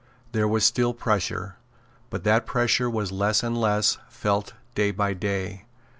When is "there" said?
0.31-0.47